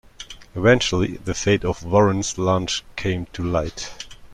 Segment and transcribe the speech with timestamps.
[0.55, 3.93] Eventually, the fate of "Warren's" launch came to light.